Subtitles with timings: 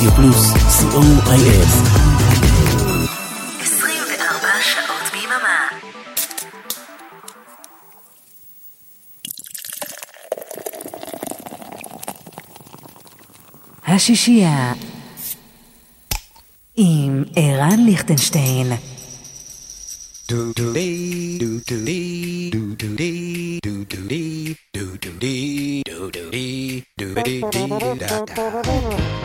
[0.00, 1.66] רדיו פלוס, co.il.
[3.60, 5.68] 24 שעות ביממה.
[13.86, 14.72] השישייה
[16.76, 18.72] עם ערן ליכטנשטיין.
[20.30, 25.82] do do dee do do dee do do dee do do dee do do dee
[25.88, 29.19] do do dee do dee dee da da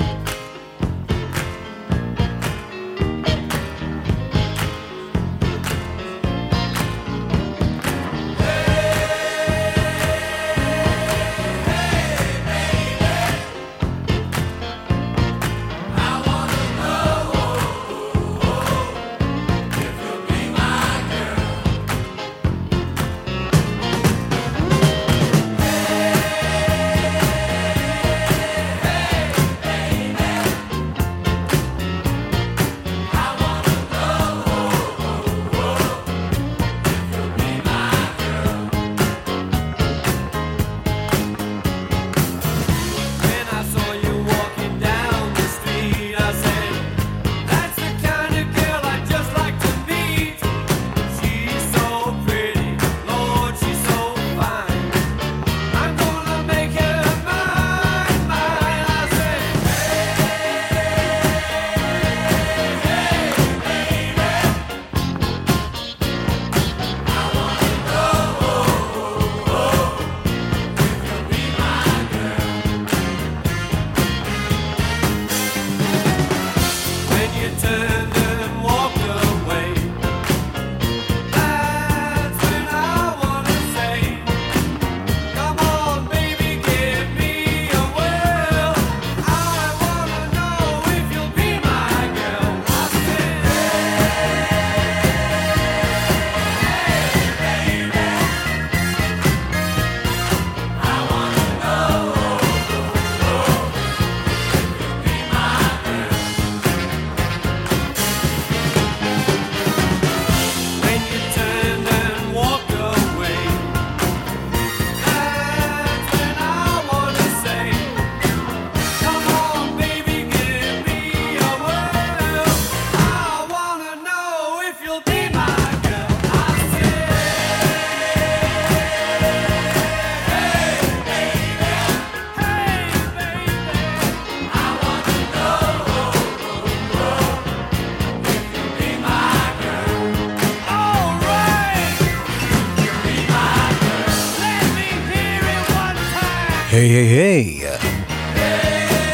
[146.85, 147.77] היי היי היי.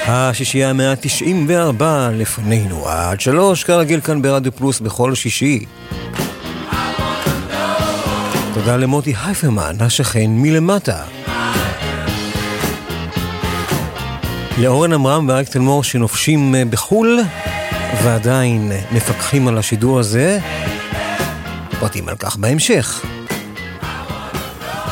[0.07, 1.83] השישייה המאה ה-94
[2.13, 5.65] לפנינו, עד שלוש, כרגיל כאן ברדיו פלוס בכל שישי.
[8.53, 11.03] תודה למוטי הייפרמן, השכן מלמטה.
[14.57, 17.19] לאורן עמרם ואריק תלמור שנופשים אה, בחו"ל,
[18.03, 20.39] ועדיין מפקחים על השידור הזה.
[21.79, 23.05] פרטים על כך בהמשך.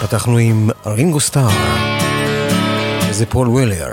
[0.01, 1.78] פתחנו עם רינגו סטאר.
[3.19, 3.87] זה פול ווילר.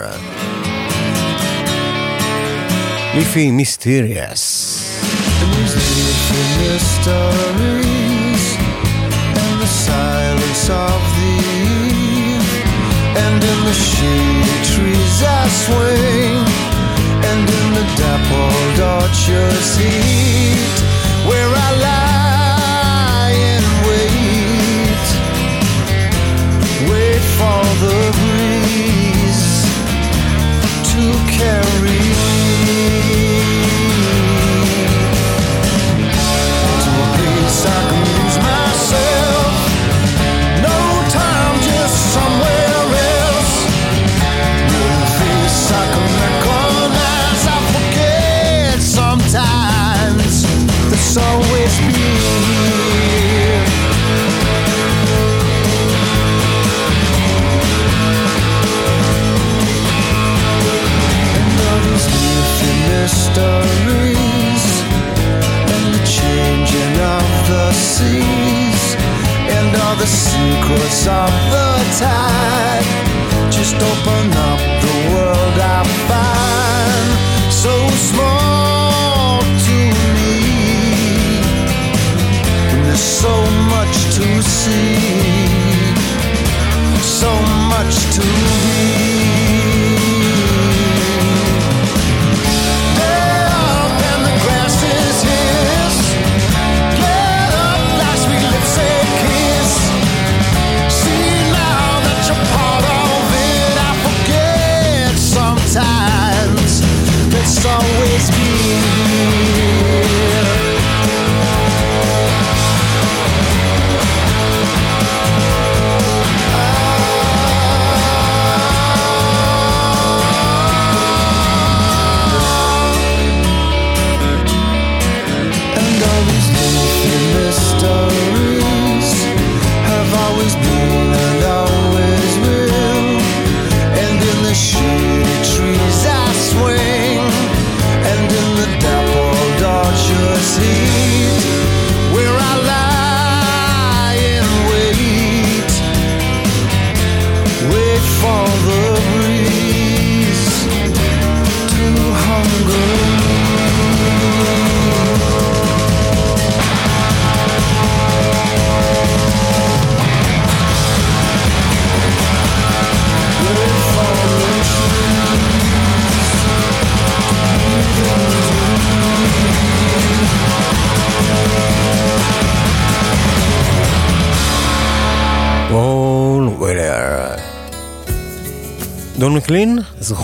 [3.14, 4.72] מיפי מיסטיריאס.
[13.24, 13.76] And in the
[14.70, 15.85] trees I swear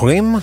[0.01, 0.35] זוכרים?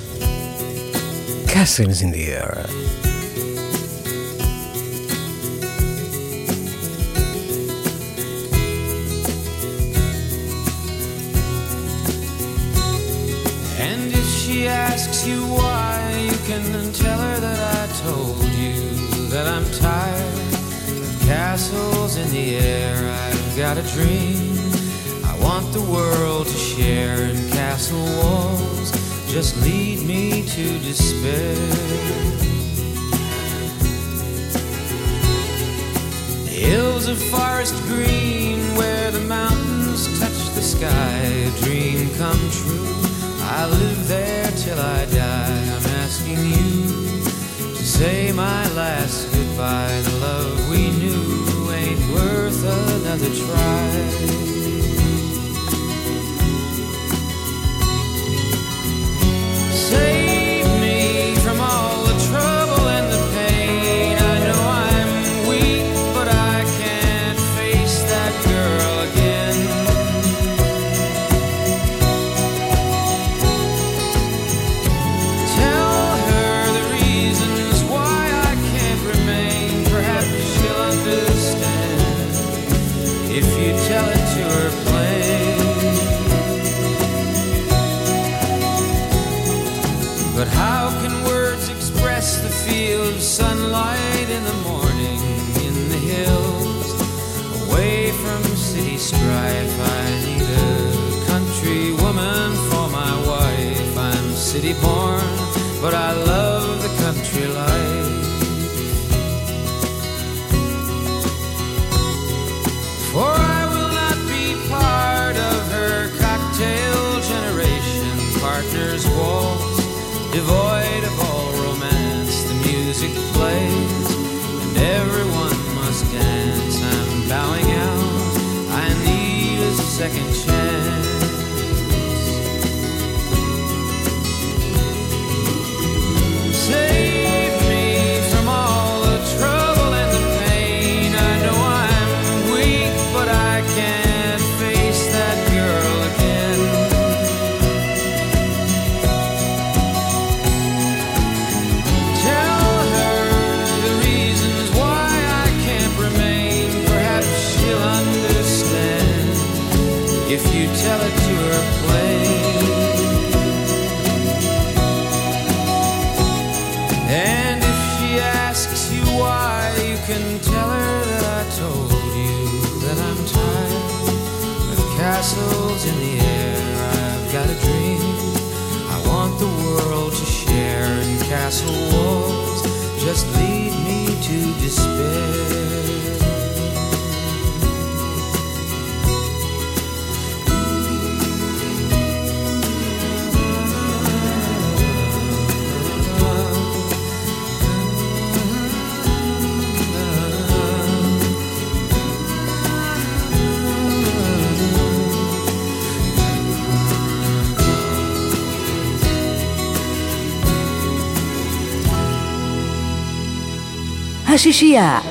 [214.39, 215.03] 西西啊！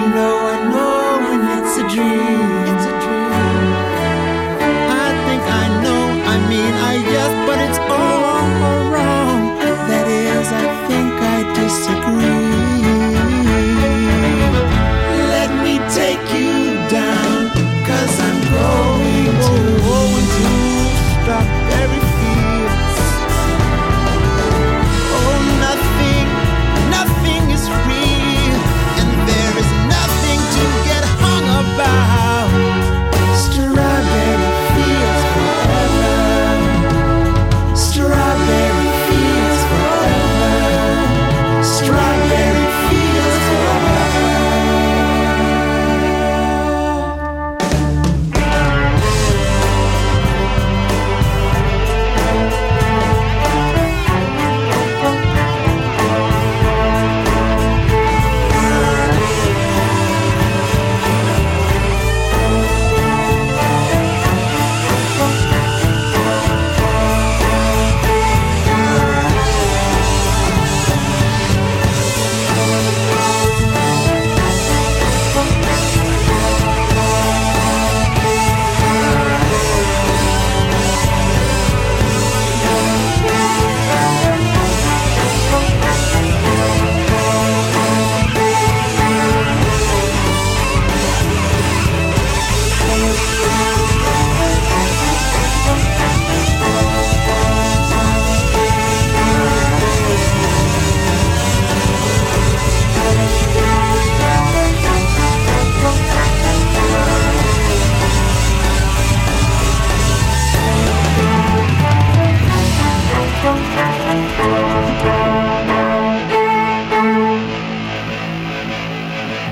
[0.00, 0.39] you know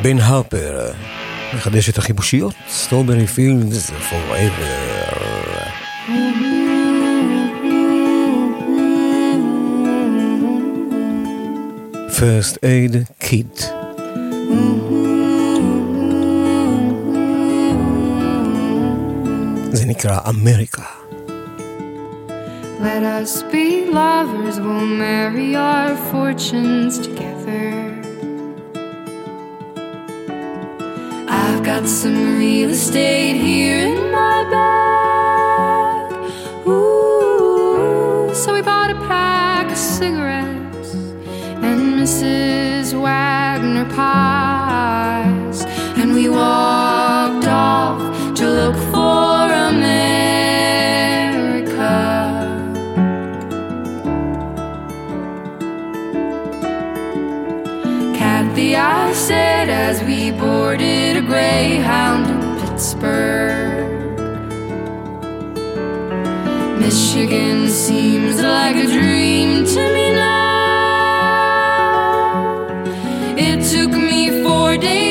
[0.09, 0.95] in Harper.
[1.57, 2.55] Gedeze te gebouchiot.
[2.69, 4.67] Strawberry Fields Forever.
[5.57, 5.73] Eh.
[12.09, 13.75] First Aid Kit.
[19.73, 20.87] Zenikra America.
[22.81, 27.18] Let us be lovers, we'll marry our fortunes.
[31.89, 36.13] some real estate here in my bag.
[36.67, 40.93] Ooh, so we bought a pack of cigarettes
[41.65, 42.93] and Mrs.
[42.93, 44.38] Wagner pie.
[58.59, 64.19] the I said as we boarded a Greyhound in Pittsburgh.
[66.81, 71.39] Michigan seems like a dream to me now.
[73.47, 75.08] It took me four days.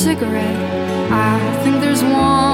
[0.00, 1.12] cigarette.
[1.12, 2.49] I think there's one.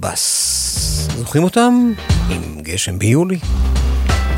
[0.00, 1.08] בס.
[1.16, 1.92] זוכרים אותם?
[2.30, 3.38] עם גשם ביולי.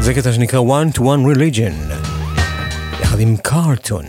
[0.01, 1.93] זה קטע שנקרא One to One Religion,
[3.03, 4.05] יחד עם קארטון.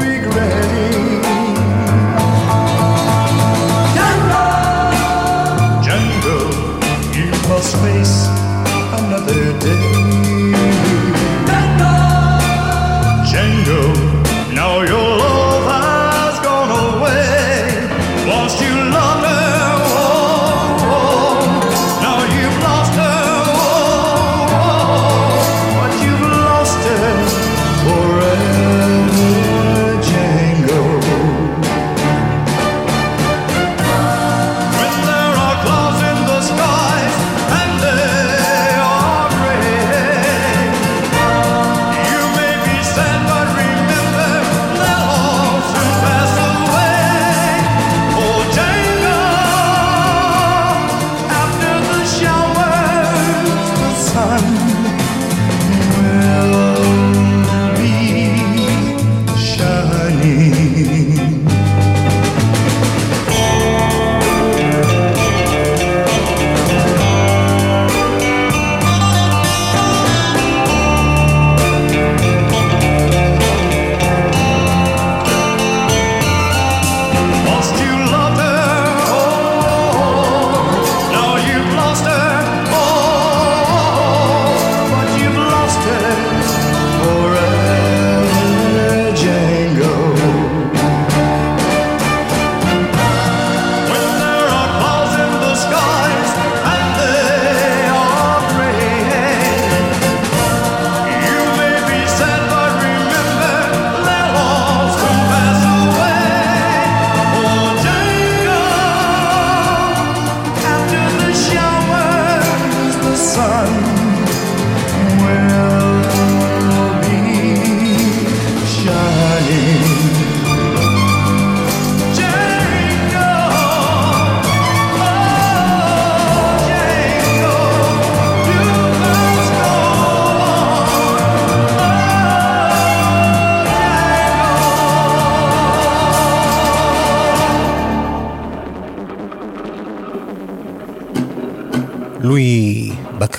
[0.00, 0.75] regret.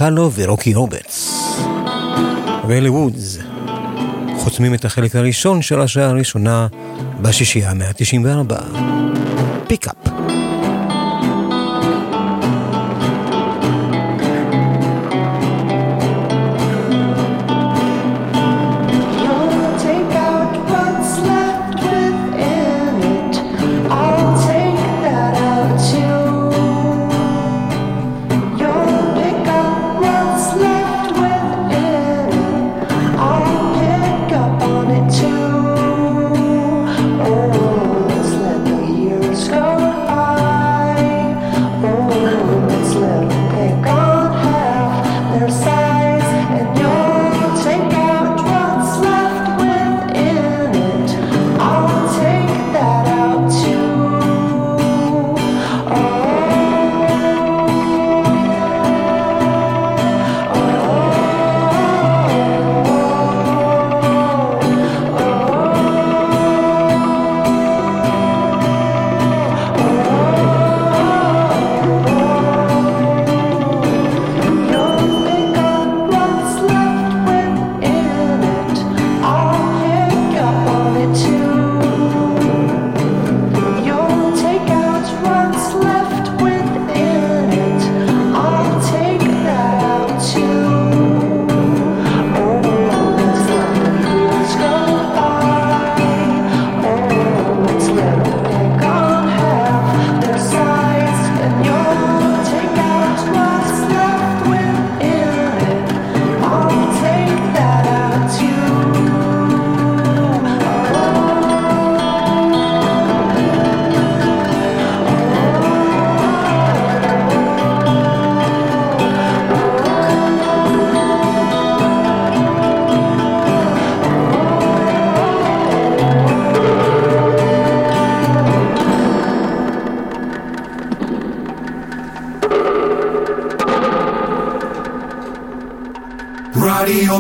[0.08, 1.50] קאלו ורוקי רוברטס.
[2.68, 3.38] ואלי וודס
[4.38, 6.68] חותמים את החלק הראשון של השעה הראשונה
[7.22, 8.54] בשישייה ה-194.
[9.68, 10.27] פיקאפ.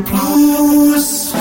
[0.05, 1.33] פלוס.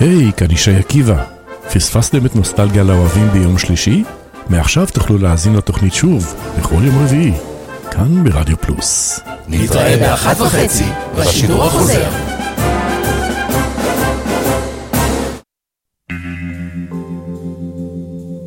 [0.00, 1.24] היי, כאן ישי עקיבא.
[1.72, 4.04] פספסתם את נוסטלגיה לאוהבים ביום שלישי?
[4.48, 7.32] מעכשיו תוכלו להאזין לתוכנית שוב, בכל יום רביעי,
[7.90, 9.20] כאן ברדיו פלוס.
[9.48, 10.84] נתראה באחת וחצי,
[11.18, 12.08] בשידור החוזר.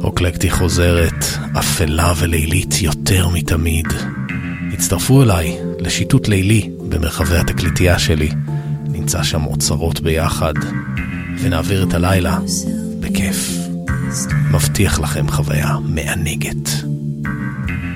[0.04, 1.26] אוקלקטי חוזרת,
[1.60, 3.88] אפלה ולילית יותר מתמיד.
[4.74, 8.30] הצטרפו אליי, לשיטוט לילי במרחבי התקליטייה שלי.
[8.88, 10.54] נמצא שם אוצרות ביחד,
[11.40, 12.40] ונעביר את הלילה
[13.00, 13.50] בכיף.
[14.52, 16.70] מבטיח לכם חוויה מענגת.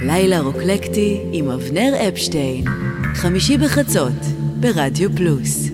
[0.02, 2.64] לילה רוקלקטי עם אבנר אפשטיין,
[3.16, 4.26] חמישי בחצות,
[4.60, 5.70] ברדיו פלוס.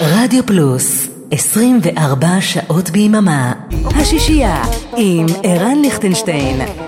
[0.00, 1.05] רדיו פלוס
[1.36, 3.52] 24 שעות ביממה,
[3.94, 4.64] השישייה
[4.96, 6.85] עם ערן ליכטנשטיין.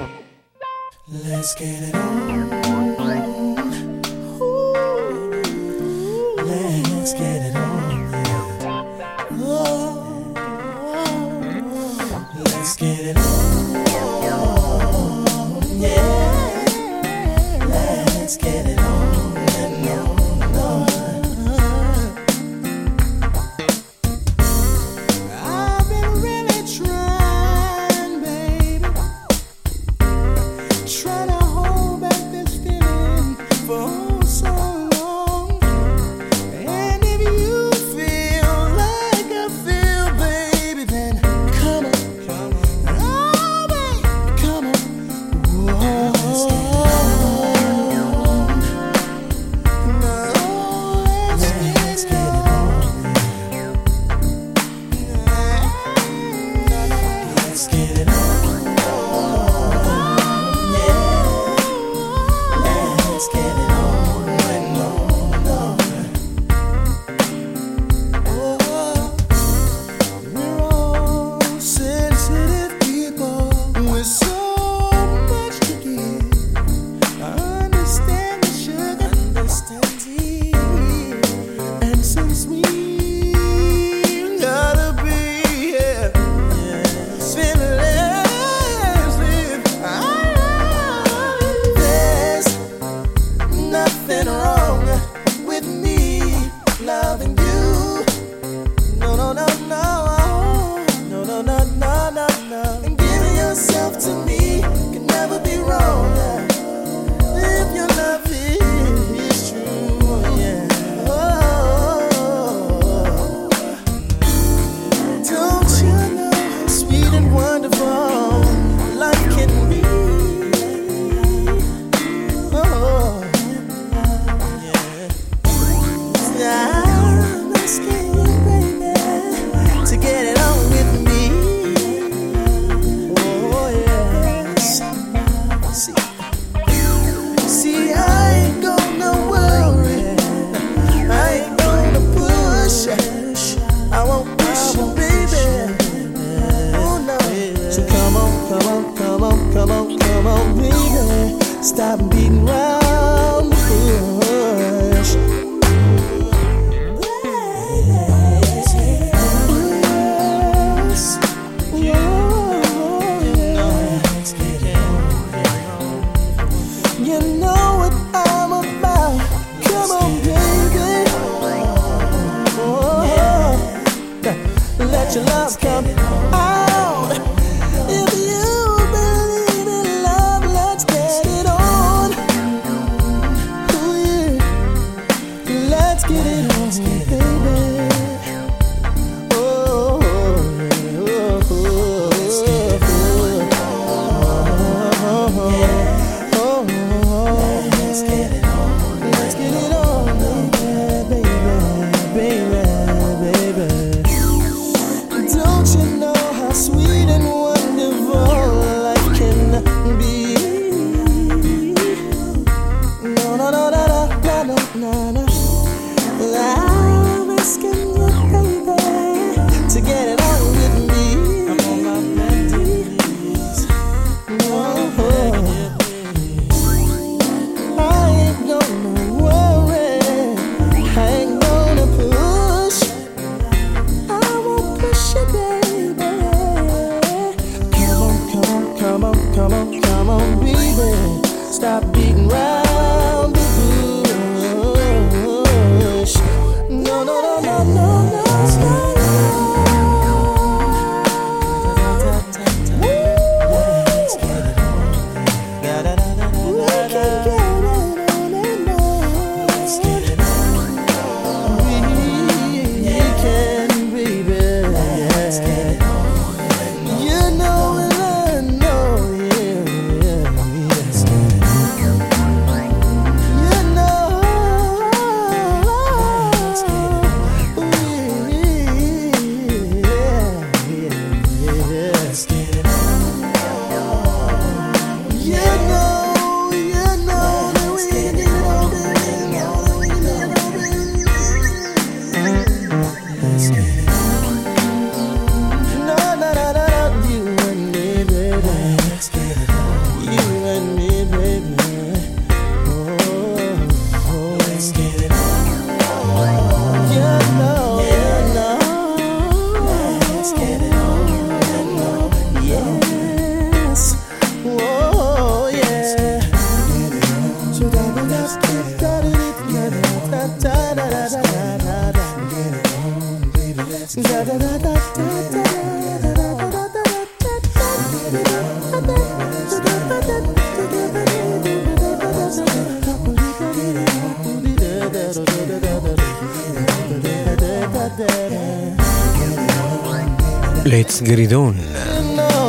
[341.08, 341.56] גרידון,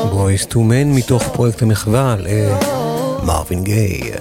[0.10, 4.12] בויס טו מן מתוך פרויקט המחווה למרווין גיי.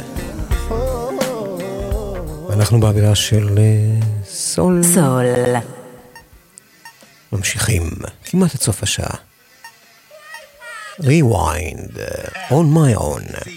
[2.48, 4.82] ואנחנו באווירה של אה, סול.
[4.82, 5.24] סול.
[7.32, 7.90] ממשיכים
[8.24, 9.14] כמעט עד סוף השעה.
[11.00, 13.48] Rewind אה, on my own.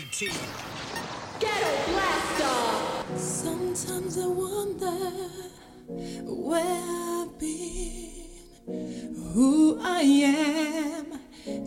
[9.34, 11.06] who I am.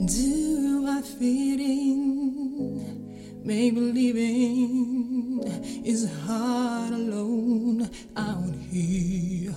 [0.07, 3.43] Do I fit in?
[3.43, 5.43] Maybe living
[5.85, 9.55] is hard alone out here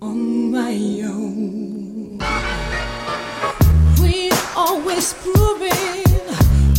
[0.00, 0.74] on my
[1.04, 2.18] own.
[4.00, 6.06] We always proving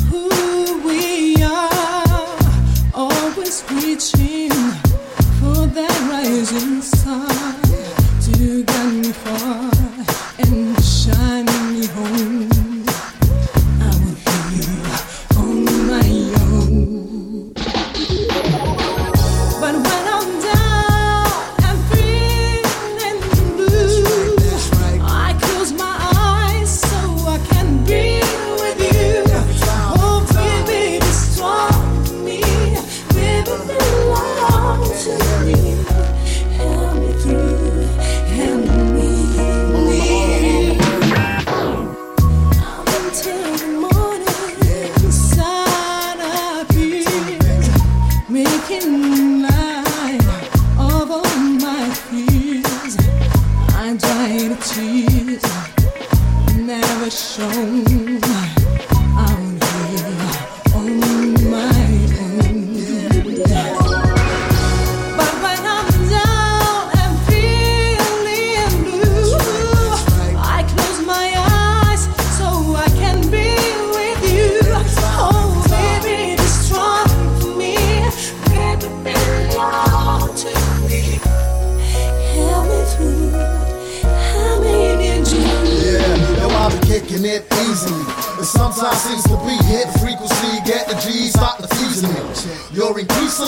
[0.10, 2.38] who we are,
[2.96, 4.50] always reaching
[5.40, 7.62] for that rising sun
[8.22, 9.73] to get me far
[10.40, 12.43] and shining me home.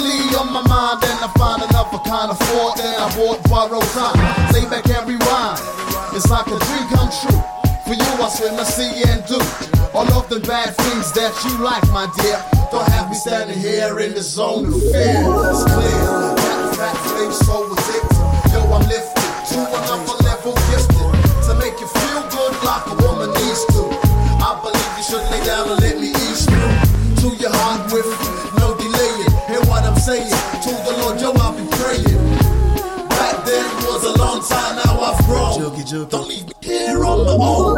[0.04, 3.80] You're on my mind, and I find another kind of thought that I bought borrow
[3.96, 4.20] time.
[4.52, 5.60] Lay back and rewind.
[6.12, 7.40] It's like a dream come true.
[7.88, 9.40] For you, I swim, I see and do.
[9.94, 12.44] All of the bad things that you like, my dear.
[12.72, 15.24] Don't have me standing here in the zone of fear.
[15.24, 16.36] It's clear.
[16.36, 18.52] That fat face so addictive.
[18.52, 19.15] Yo, I'm lifted
[36.04, 37.75] Don't leave me here on my own.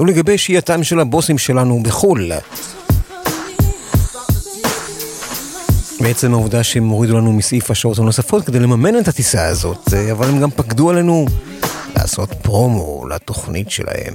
[0.00, 2.32] ולגבי שהייתם של הבוסים שלנו בחו"ל.
[6.00, 10.28] בעצם העובדה שהם הורידו לנו מסעיף השעות הנוספות כדי לממן את הטיסה הזאת, אה, אבל
[10.28, 11.26] הם גם פקדו עלינו
[11.96, 14.14] לעשות פרומו לתוכנית שלהם.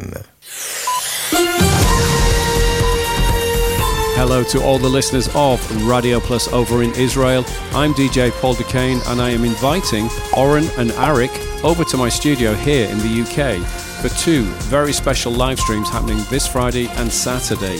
[4.18, 5.58] Hello to all the listeners of
[5.96, 7.44] Radio Plus over in Israel.
[7.74, 10.06] I'm DJ Paul Duquesne and I am inviting
[10.44, 11.34] Oren and Arik
[11.70, 14.44] over to my studio here in the UK for two
[14.76, 17.78] very special live streams happening this Friday and Saturday.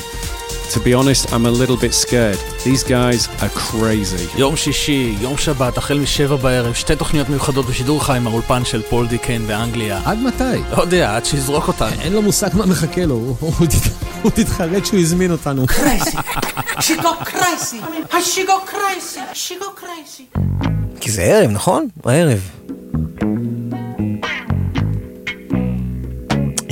[0.74, 2.40] To be honest, I'm a little bit scared.
[2.64, 4.38] These guys are crazy.
[4.40, 9.08] יום שישי, יום שבת, החל משבע בערב, שתי תוכניות מיוחדות בשידור חי מהאולפן של פול
[9.08, 10.02] דיקן באנגליה.
[10.06, 10.44] עד מתי?
[10.78, 12.02] לא יודע, עד שיזרוק אותנו.
[12.02, 13.52] אין לו מושג מה מחכה לו, הוא-
[14.34, 15.66] תתחרט שהוא הזמין אותנו.
[15.66, 16.18] Crazy.
[16.80, 17.82] She go crazy.
[18.12, 18.70] She go
[19.82, 20.40] crazy.
[21.00, 21.88] כי זה ערב, נכון?
[22.06, 22.40] הערב.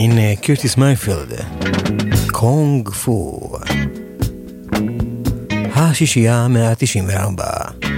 [0.03, 1.33] הנה קיוטיס מייפילד,
[2.33, 3.41] קונג פו.
[5.75, 7.92] השישייה 194.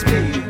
[0.00, 0.49] speed.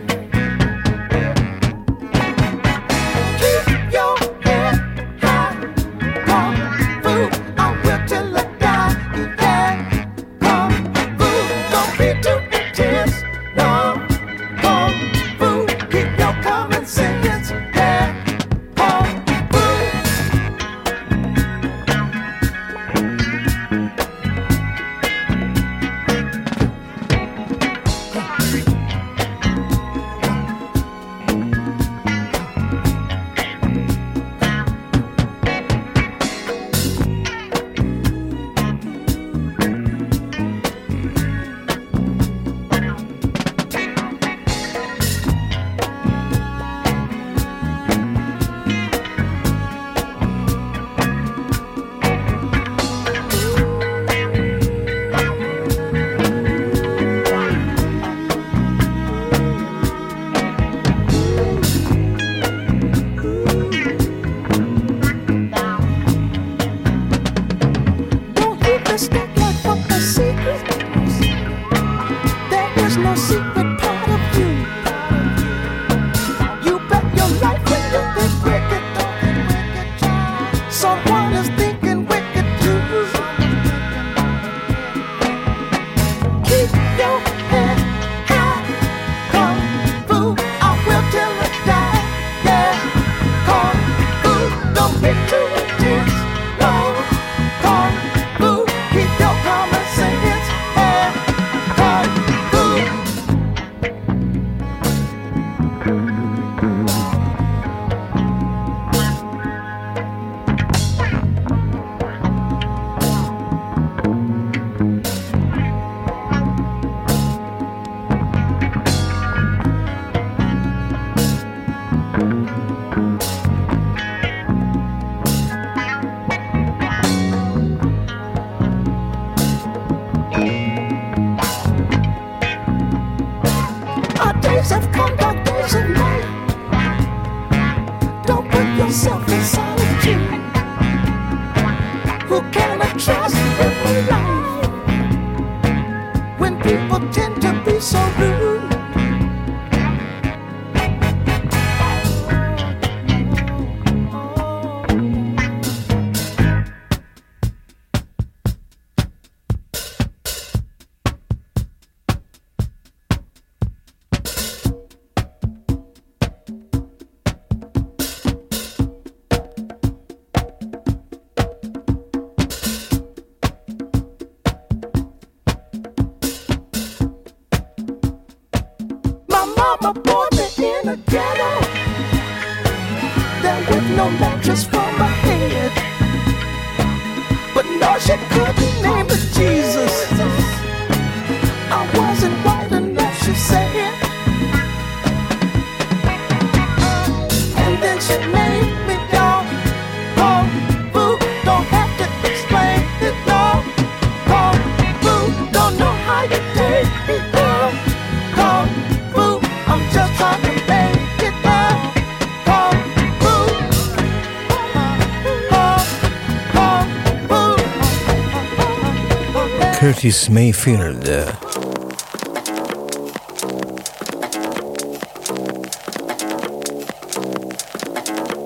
[220.10, 221.06] Curtis Mayfield.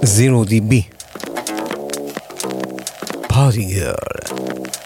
[0.04, 0.84] Zero DB.
[3.30, 4.83] Party Girl.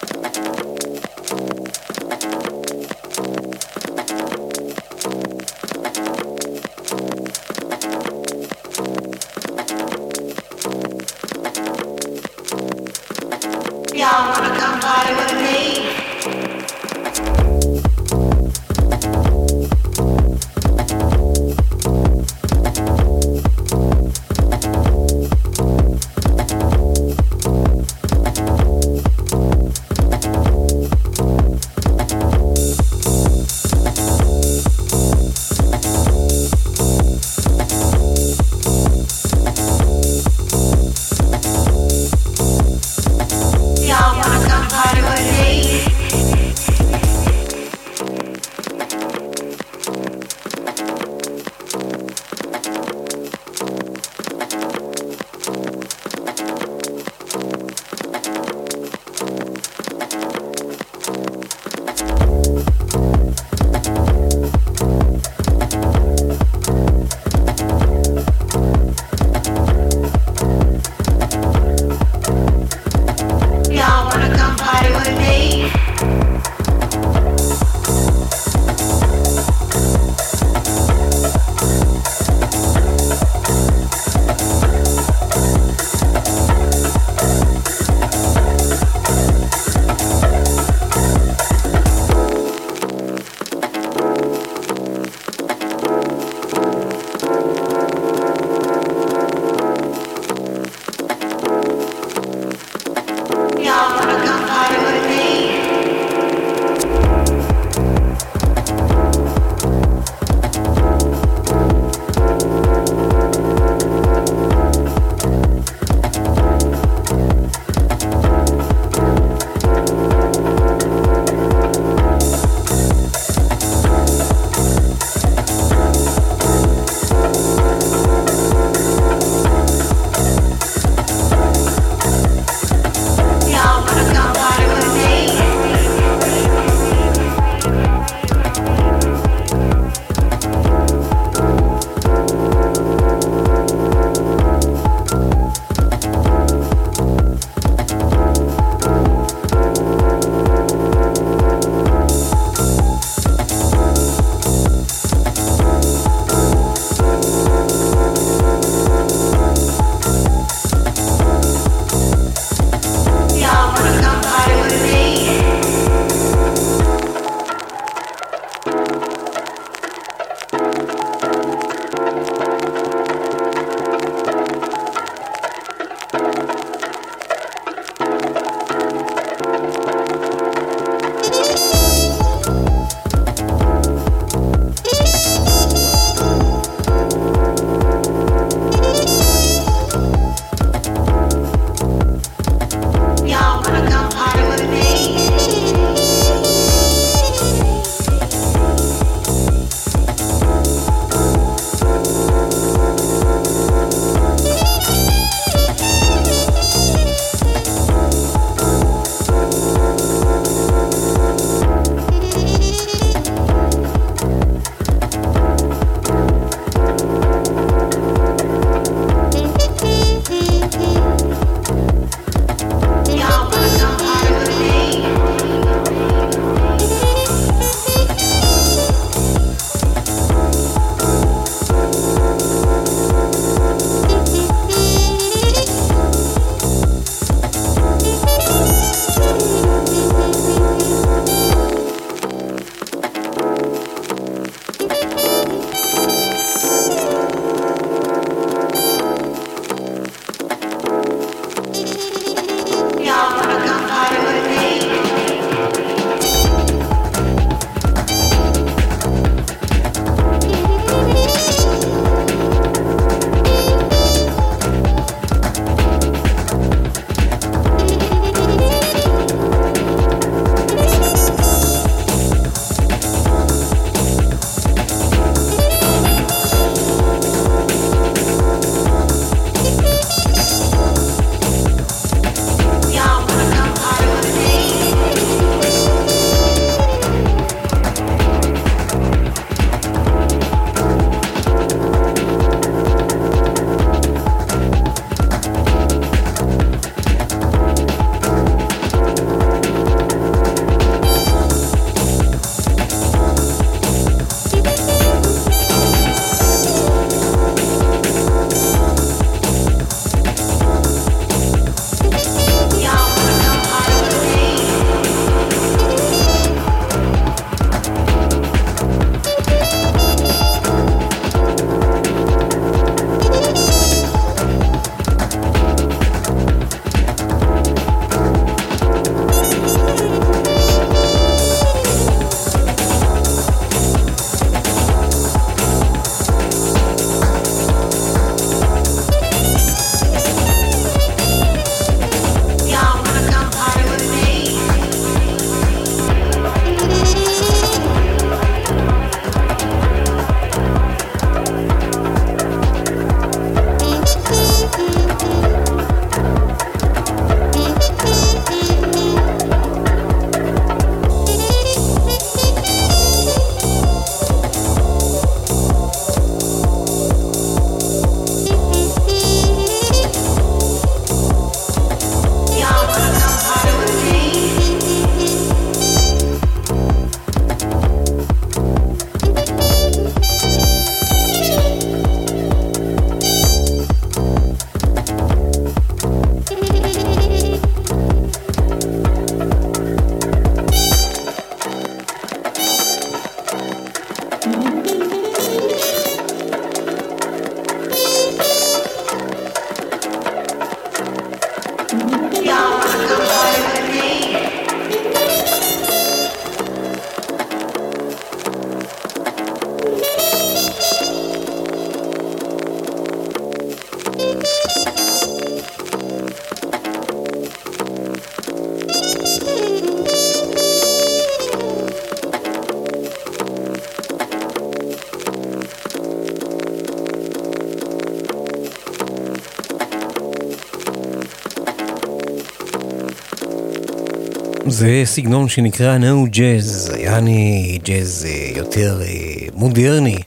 [434.78, 440.18] זה סגנון שנקרא נו ג'אז, יעני ג'אז אה, יותר אה, מודרני.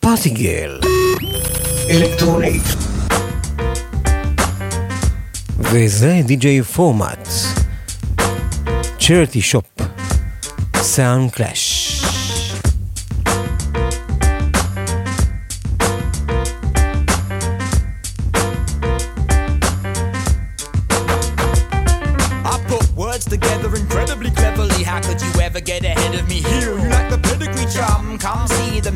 [0.00, 0.80] פאטיגל.
[1.90, 2.58] אלקטרוני.
[5.58, 7.28] וזה די.ג'יי פורמט.
[9.00, 9.64] צ'רטי שופ.
[10.76, 11.85] סאונד קלאש.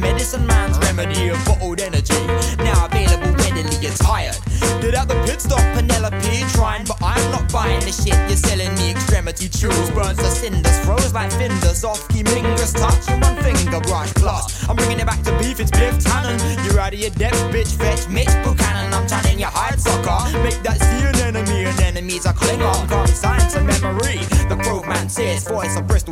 [0.01, 2.21] Medicine man's remedy of bottled energy.
[2.59, 4.37] Now available readily, you're tired.
[4.81, 6.17] Did out the pit stop, Penelope
[6.57, 8.91] trying, but I'm not buying the shit you're selling me.
[8.93, 11.85] Extremity chills, burns the cinders, froze like finders.
[11.85, 14.13] Off key fingers, touching one finger brush.
[14.15, 16.39] Plus, I'm bringing it back to beef, it's Biff Tannen.
[16.65, 18.93] You're out of your depth, bitch, fetch Mitch Buchanan.
[18.95, 20.19] I'm tanning your hide sucker.
[20.43, 22.35] Make that see an enemy, and enemies are.
[22.41, 23.07] Come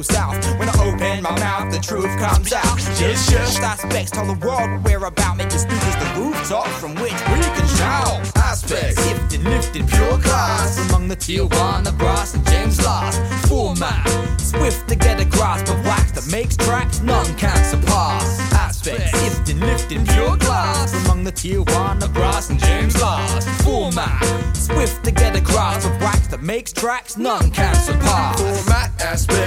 [0.03, 0.37] South.
[0.59, 2.79] When I open my mouth, the truth comes out.
[2.97, 5.37] Just shift aspects, tell the world we're about.
[5.37, 8.37] Make the speakers the rooftop from which we can shout.
[8.37, 10.79] Aspects, lifted, lifted, pure class.
[10.89, 13.21] Among the Tijuana brass and James Last.
[13.49, 14.07] Format,
[14.39, 18.41] swift to get a grasp of wax that makes tracks none can surpass.
[18.53, 20.93] Aspects, lifted, lifted, pure class.
[21.05, 23.49] Among the Tijuana brass and James Last.
[23.63, 24.23] Format,
[24.55, 28.41] swift to get a grasp of wax that makes tracks none can surpass.
[28.41, 29.38] Format aspects,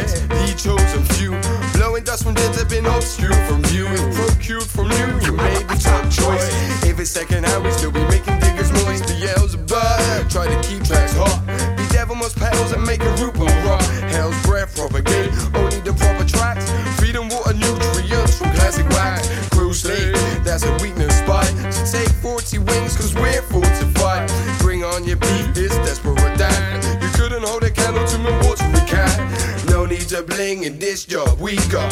[7.44, 9.02] It's we still be making diggers noise.
[9.02, 11.42] Beelzebub, try to keep tracks hot.
[11.48, 13.82] The devil must pedals and make a and rock.
[14.14, 16.70] Hell's breath propagate, only the proper tracks.
[17.00, 19.28] Feed and water nutrients from classic wax.
[19.50, 21.46] Crusade, that's a weakness spot.
[21.74, 24.30] So take 40 wings, cause we're fortified.
[24.60, 27.02] Bring on your beat, it's desperate dan.
[27.02, 29.18] You couldn't hold a candle to my watery cat.
[29.68, 31.40] No need to bling in this job.
[31.40, 31.90] We got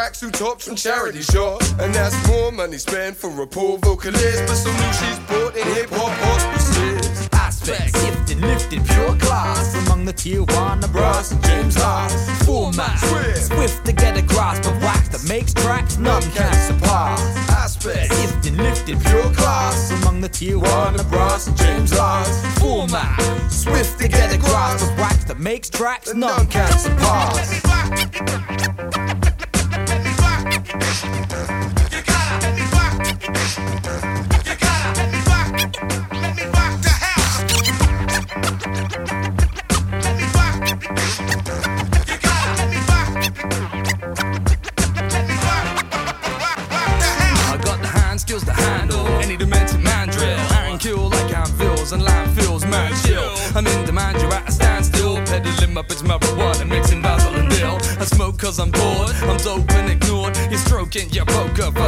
[0.00, 1.60] tracksuit tops from charity shop.
[1.78, 4.46] And that's more money spent for a poor vocalist.
[4.46, 7.28] But some new she's bought in hip hop hospices.
[7.32, 12.46] aspects, lifted, lifted, pure class among the Tijuana brass and James Last.
[12.46, 12.98] Format,
[13.38, 13.84] swift.
[13.84, 17.20] to get a grasp of wax that makes tracks none can surpass.
[17.50, 22.58] Aspects, lifted, lifted, pure class among the Tijuana brass and James Last.
[22.58, 23.20] Format,
[23.50, 28.49] swift to get a grasp of wax that makes tracks none can surpass.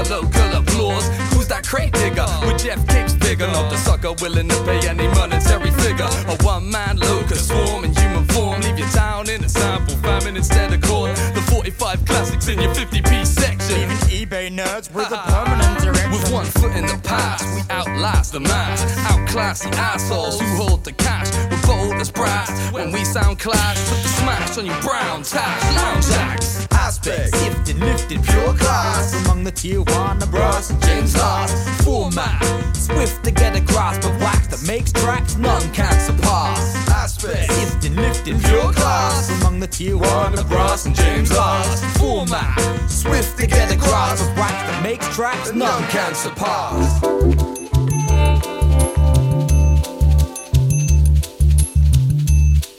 [0.04, 1.08] Poker local applause.
[1.32, 2.26] Who's that crate digger?
[2.46, 6.08] With Jeff Kicks bigger, not the sucker willing to pay any monetary figure.
[6.28, 8.60] A one man locust swarm in human form.
[8.62, 11.14] Leave your town in a sample famine instead of corn.
[11.34, 13.76] The 45 classics in your 50p section.
[13.76, 16.10] Even eBay nerds with a permanent erection.
[16.12, 18.80] With one foot in the past, we outlast the mass.
[19.10, 21.30] Outclass the assholes who hold the cash.
[21.50, 22.50] We're bold as brass.
[22.72, 23.78] When we sound class.
[23.88, 25.76] put the smash on your brown tash.
[25.76, 26.66] Lounge acts.
[26.72, 30.26] aspects, lifted, lifted, pure class among the Tijuana
[30.70, 31.54] and James Last.
[31.84, 32.38] Format,
[32.86, 36.60] swift to get a grasp of wax that makes tracks none can surpass.
[37.02, 40.42] Aspects, lifted, lifted, pure class among the Tijuana
[40.86, 41.80] and James Last.
[42.00, 42.52] Format,
[43.00, 46.84] swift to get a grasp of wax that makes tracks none can surpass.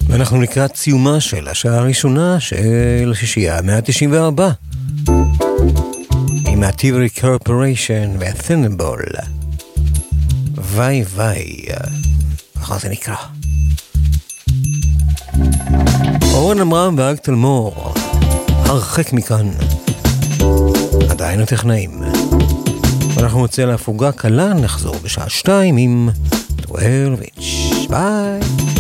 [0.10, 4.63] ואנחנו לקראת סיומה של השעה הראשונה של השישייה ה-194.
[6.64, 9.06] עם הטיברי קורפוריישן והתנבול.
[10.58, 11.66] ויי ויי,
[12.56, 13.16] ככה זה נקרא.
[16.34, 17.94] אורן עמרם ואג תלמור,
[18.48, 19.52] הרחק מכאן.
[21.10, 22.04] עדיין הטכנאים.
[23.18, 26.10] אנחנו נצא להפוגה קלה, נחזור בשעה שתיים עם
[26.62, 27.88] טואלוויץ'.
[27.90, 28.73] ביי.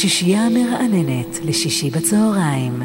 [0.00, 2.82] השישייה המרעננת לשישי בצהריים,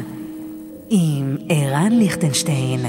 [0.90, 2.80] עם ערן ליכטנשטיין.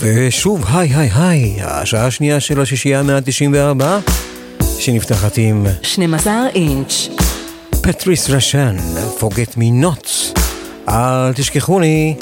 [0.00, 3.82] ושוב, היי היי היי, השעה השנייה של השישייה ה-194,
[4.78, 7.08] שנפתחת עם 12 אינץ'.
[7.82, 8.76] פטריס רשן,
[9.20, 10.08] forget me not.
[10.88, 12.16] אל תשכחוני.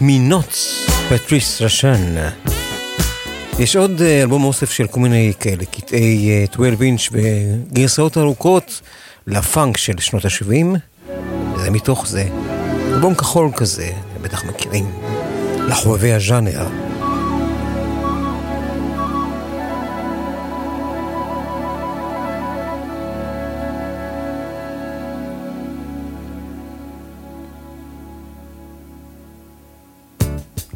[0.00, 0.54] Nots,
[1.08, 2.14] פטריס רשן.
[3.58, 8.80] יש עוד אה, אלבום אוסף של כל מיני כאלה, קטעי אה, 12 אינץ' וגרסאות ארוכות
[9.26, 10.78] לפאנק של שנות ה-70.
[11.56, 12.28] זה מתוך זה.
[12.92, 13.90] אלבום כחול כזה,
[14.22, 14.90] בטח מכירים.
[15.68, 16.66] לחובבי הז'אנר.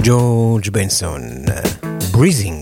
[0.03, 1.21] ג'ורג' בנסון,
[2.11, 2.52] בריזינג.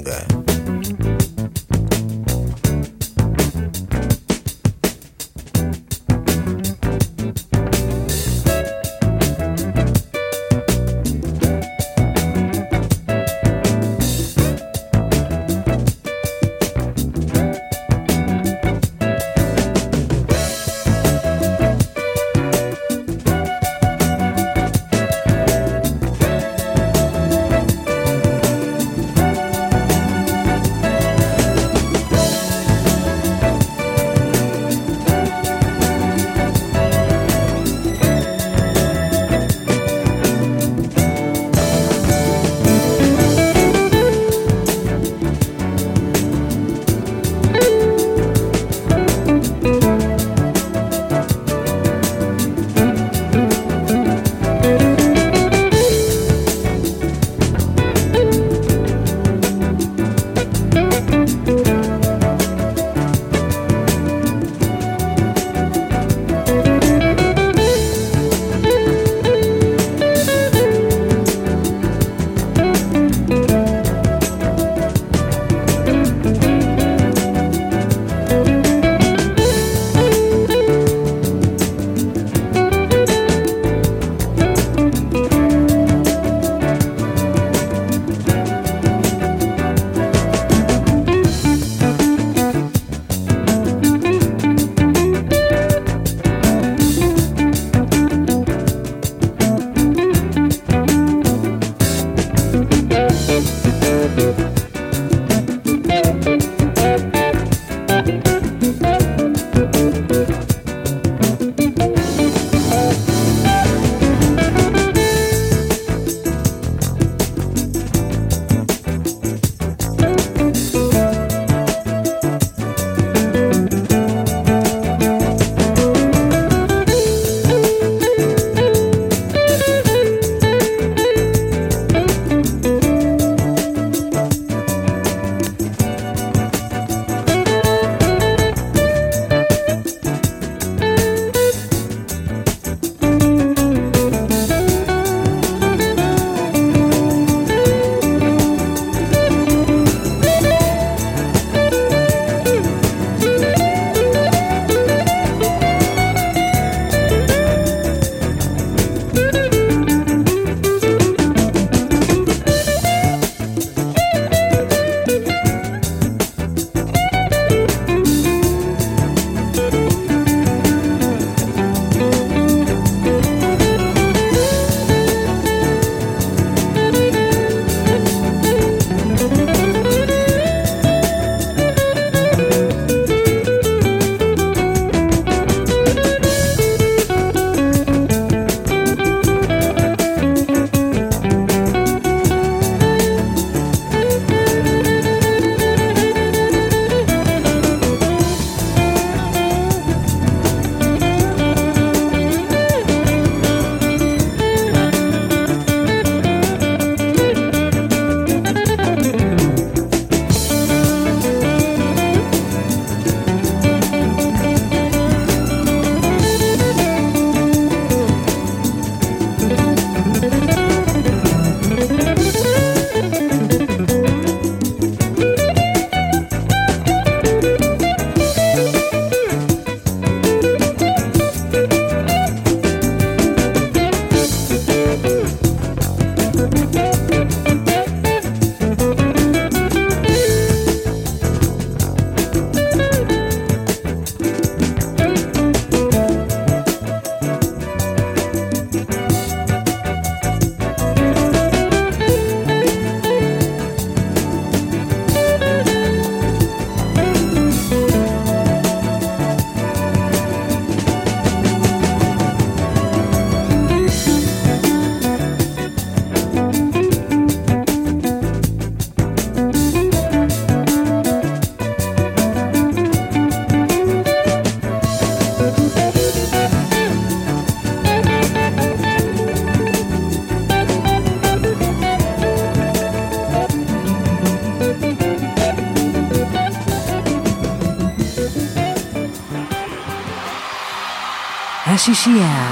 [291.81, 292.51] השישייה.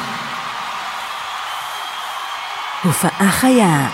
[2.84, 3.90] הופעה חיה.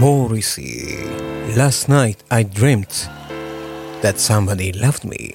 [0.00, 1.08] Morrissey.
[1.56, 3.08] Last night I dreamt
[4.02, 5.34] that somebody loved me.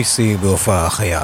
[0.00, 1.22] מויסי בהופעה חיה.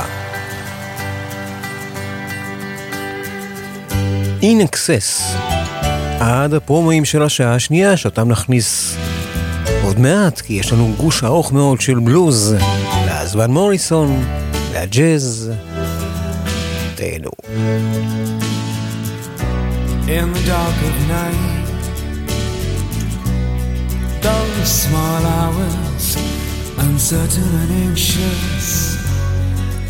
[4.41, 5.23] In Excess,
[6.21, 8.97] עד הפרומואים של השעה השנייה, שאותם נכניס
[9.85, 12.57] עוד מעט, כי יש לנו גוש ארוך מאוד של בלוז,
[13.07, 14.25] לאז ון מוריסון,
[14.73, 15.51] והג'אז.
[16.95, 17.31] תהנו.
[20.19, 21.67] in the dark of night.
[24.27, 26.07] Those small hours,
[26.85, 28.56] uncertain and anxious,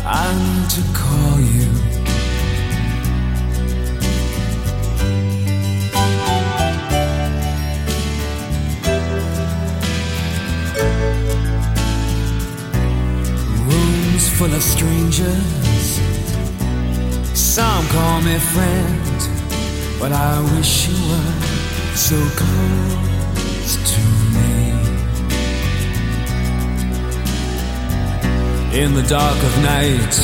[0.07, 1.67] Need to call you.
[13.65, 15.99] Rooms full of strangers,
[17.33, 19.19] some call me friend.
[19.99, 24.01] But I wish you were so close to
[24.33, 24.56] me.
[28.77, 30.15] in the dark of night.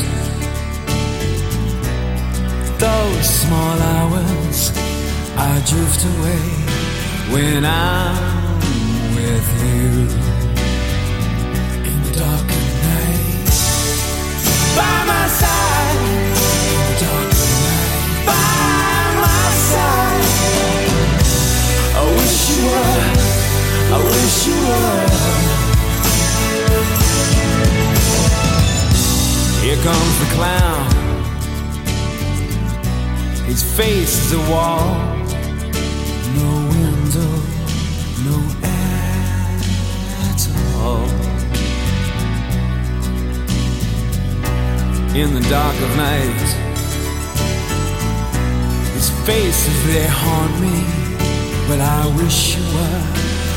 [2.78, 4.72] Those small hours
[5.36, 6.46] I drift away
[7.34, 8.60] when I'm
[9.16, 9.90] with you
[11.90, 13.50] in the dark of night.
[14.78, 16.02] By my side,
[16.76, 17.92] in the dark of night.
[18.30, 18.44] By
[19.26, 20.30] my side,
[21.98, 23.02] I wish you were.
[23.94, 25.43] I wish you were.
[29.84, 30.90] Comes the clown.
[33.46, 34.96] His face is a wall.
[36.40, 37.32] No window,
[38.30, 39.60] no air
[40.30, 40.42] at
[40.78, 41.10] all.
[45.22, 46.48] In the dark of night,
[48.96, 50.78] his face is there haunt me.
[51.68, 53.04] But I wish you were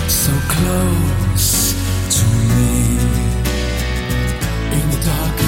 [0.09, 1.73] so close
[2.17, 2.25] to
[2.57, 2.99] me.
[4.77, 5.46] In the dark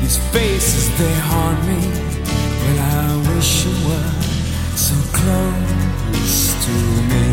[0.00, 1.80] His faces they haunt me,
[2.62, 3.72] but I wish you
[5.30, 6.74] close to
[7.10, 7.26] me.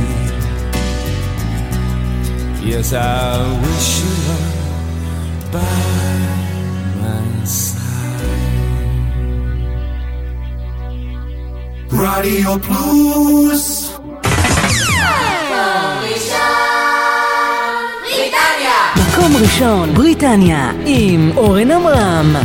[2.70, 4.50] Yes, I wish you were
[5.56, 5.84] by
[7.02, 7.88] my side.
[11.92, 13.64] Radio Plus.
[18.98, 22.36] מקום ראשון, בריטניה, עם אורן עמרם.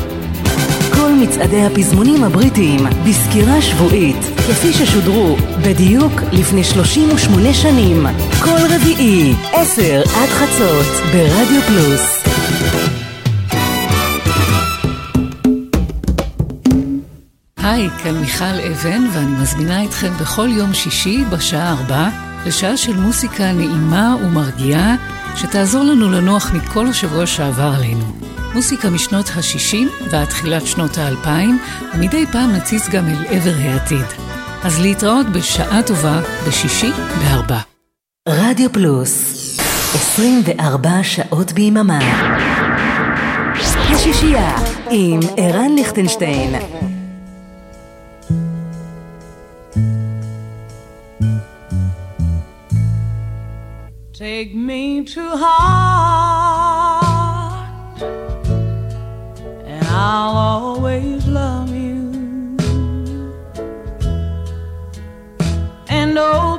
[0.94, 8.06] כל מצעדי הפזמונים הבריטיים בסקירה שבועית, כפי ששודרו בדיוק לפני 38 שנים.
[8.44, 12.22] כל רביעי, 10 עד חצות, ברדיו פלוס.
[17.56, 22.08] היי, כאן מיכל אבן, ואני מזמינה אתכם בכל יום שישי בשעה ארבע
[22.46, 24.94] לשעה של מוסיקה נעימה ומרגיעה,
[25.36, 28.12] שתעזור לנו לנוח מכל השבוע שעבר עלינו.
[28.54, 31.28] מוסיקה משנות ה-60 ועד תחילת שנות ה-2000,
[31.94, 34.31] ומדי פעם נציץ גם אל עבר העתיד.
[34.64, 37.58] אז להתראות בשעה טובה בשישי בארבע.
[38.28, 39.32] רדיו פלוס,
[39.94, 41.98] 24 שעות ביממה.
[43.90, 44.56] השישייה
[44.90, 46.54] עם ערן ליכטנשטיין.
[54.14, 56.52] Take me to heart,
[59.72, 61.21] and I'll always
[66.22, 66.51] know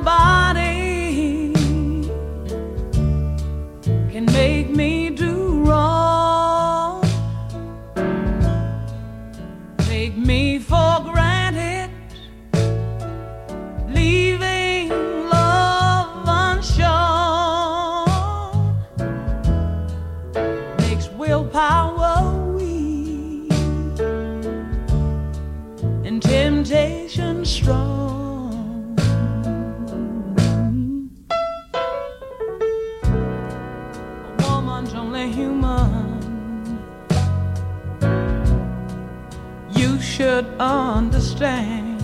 [40.63, 42.01] understand.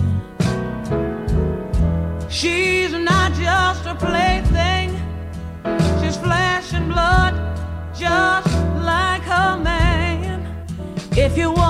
[2.28, 4.90] She's not just a plaything.
[6.00, 7.34] She's flesh and blood,
[7.94, 8.52] just
[8.90, 10.66] like her man.
[11.12, 11.69] If you wanna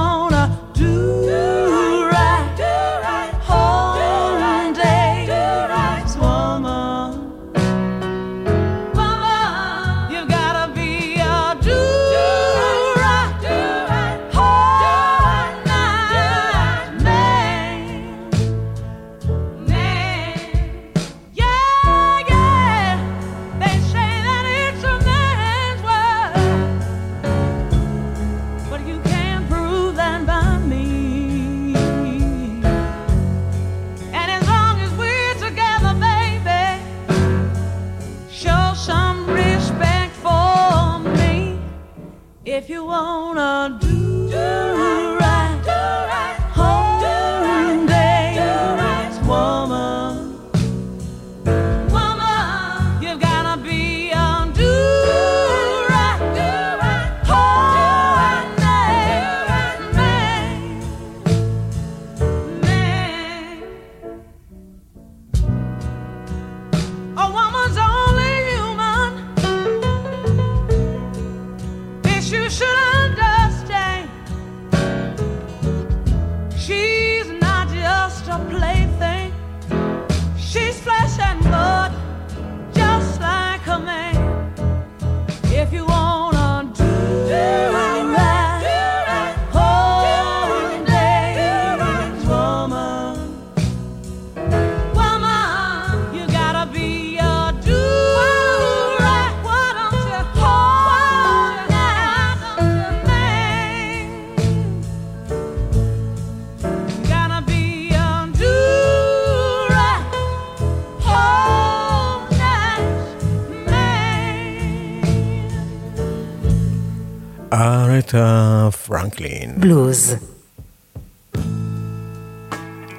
[119.20, 119.60] Franklin.
[119.60, 120.16] Blues.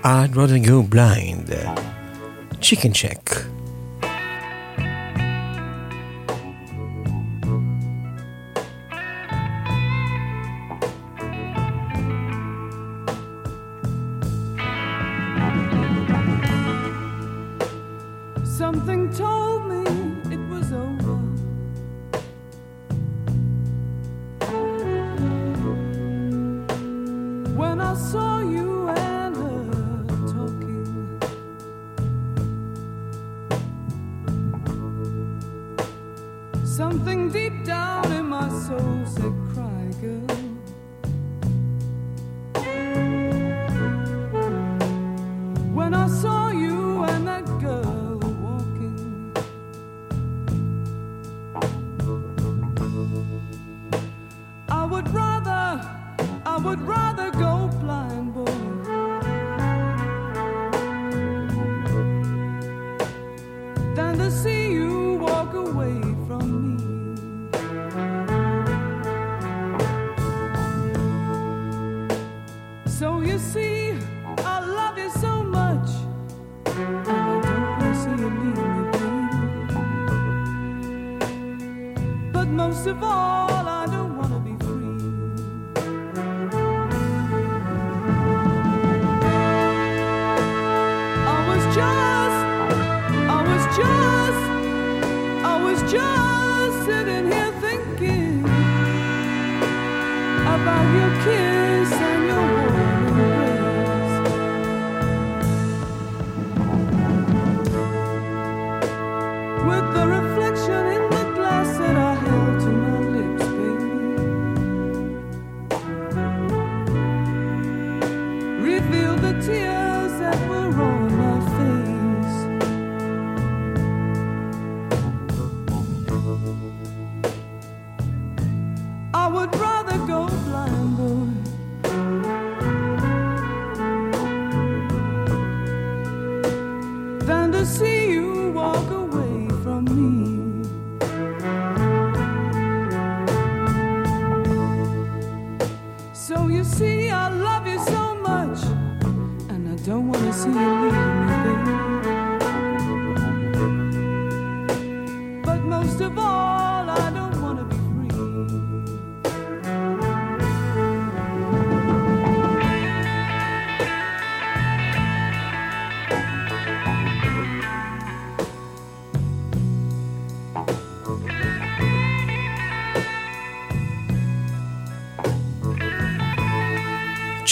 [0.03, 1.49] I'd rather go blind.
[2.59, 3.19] Chicken check.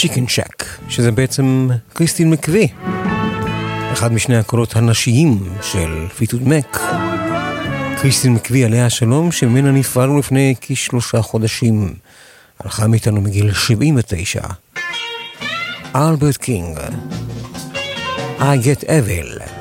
[0.00, 2.68] צ'יקן שק, שזה בעצם קריסטין מקווי,
[3.92, 6.80] אחד משני הקולות הנשיים של פליטווד מק.
[8.00, 11.94] קריסטין מקווי, עליה השלום, שממנה נפרדנו לפני כשלושה חודשים.
[12.60, 14.42] הלכה מאיתנו בגיל 79.
[15.96, 16.78] אלברט קינג,
[18.38, 19.59] I get evil.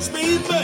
[0.00, 0.57] Speed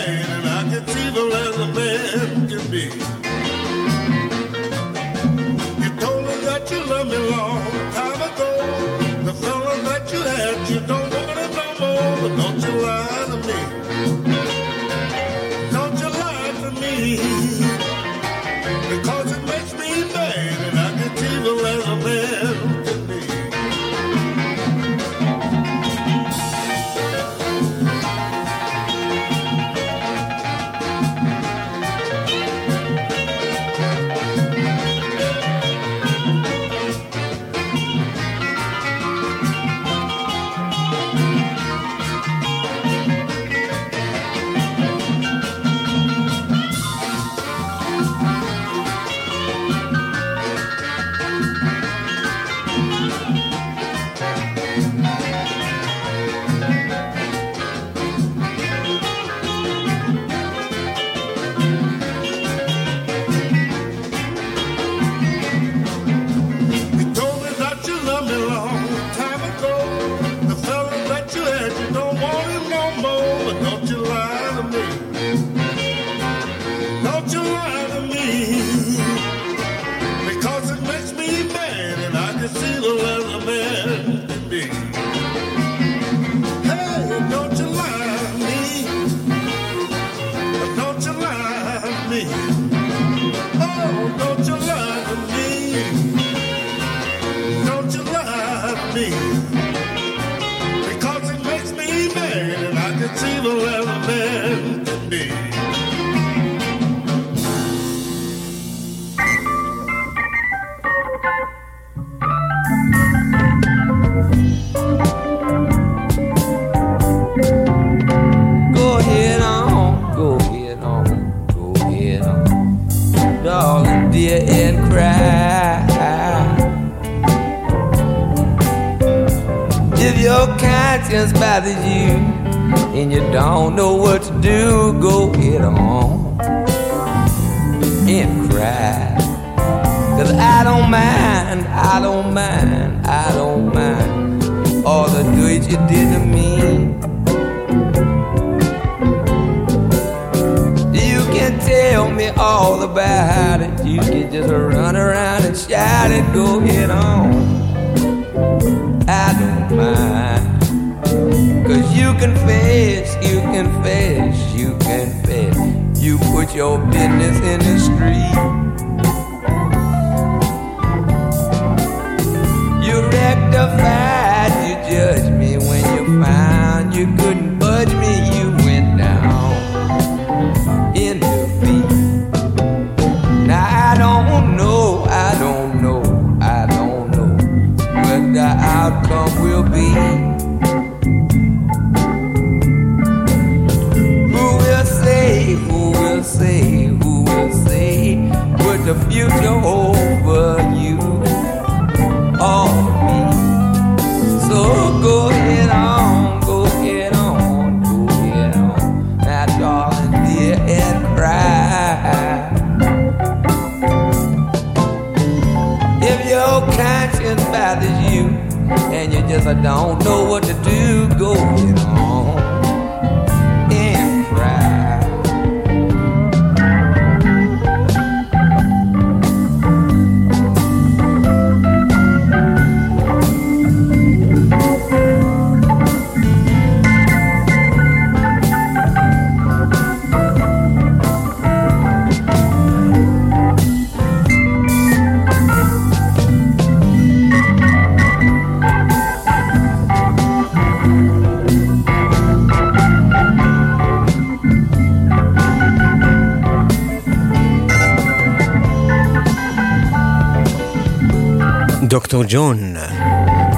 [262.28, 262.76] ג'ון,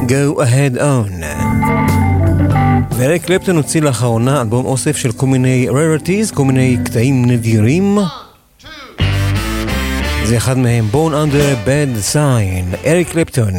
[0.09, 1.25] Go Ahead On.
[2.97, 7.99] ואריק קלפטון הוציא לאחרונה אלבום אוסף של כל מיני rarities, כל מיני קטעים נדירים.
[10.25, 13.55] זה אחד מהם, Bone Under Bad Sign, אריק קלפטון.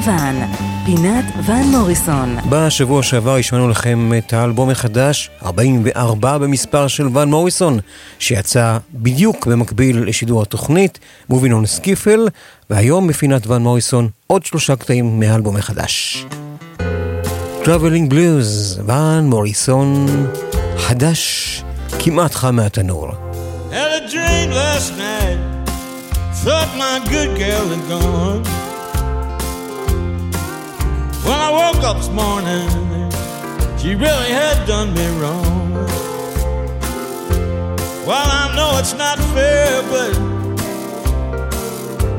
[0.00, 0.40] לבן,
[0.84, 2.36] פינת ון מוריסון.
[2.48, 7.78] בשבוע שעבר השמענו לכם את האלבום החדש, 44 במספר של ון מוריסון,
[8.18, 10.98] שיצא בדיוק במקביל לשידור התוכנית,
[11.28, 12.28] מובין און סקיפל,
[12.70, 16.26] והיום בפינת ון מוריסון עוד שלושה קטעים מהאלבום החדש.
[17.64, 20.06] Traveling Blues, ון מוריסון,
[20.76, 21.64] חדש,
[21.98, 23.08] כמעט חם מהתנור.
[23.70, 25.38] Had a dream last night.
[26.44, 28.59] Thought my good girl had gone.
[31.30, 32.68] When I woke up this morning,
[33.78, 35.70] she really had done me wrong.
[38.04, 40.12] Well, I know it's not fair, but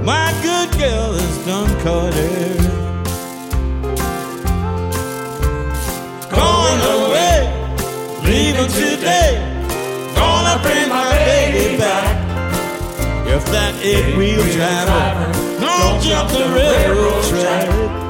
[0.06, 2.56] my good girl has done caught her.
[6.32, 7.36] Going away,
[8.24, 9.34] leaving today.
[10.16, 12.16] Gonna bring my baby back.
[13.28, 18.01] If that eight wheel driver don't jump the railroad track,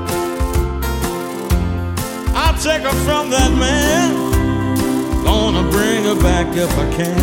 [2.64, 4.14] take her from that man.
[5.24, 7.18] Gonna bring her back if I can.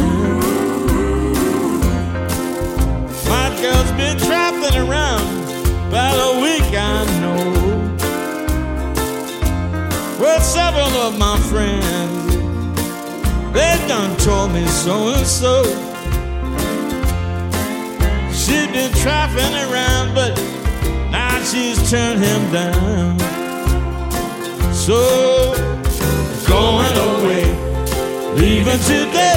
[3.28, 5.28] My girl's been traveling around
[5.89, 7.39] about a week, I know.
[10.19, 12.35] With several of my friends.
[13.55, 15.62] They done told me so and so.
[18.32, 20.36] She's been traveling around, but
[21.12, 23.38] now she's turned him down.
[24.89, 25.52] So,
[26.48, 27.44] going away,
[28.36, 29.36] leaving today.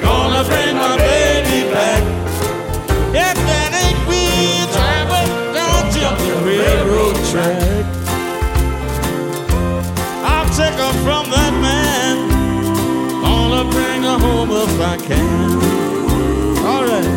[0.00, 2.02] Gonna bring my baby back.
[3.12, 7.84] If that ain't wheel driver, don't jump the railroad track.
[10.24, 12.16] I'll take her from that man.
[13.20, 16.64] Gonna bring her home if I can.
[16.64, 17.13] All right.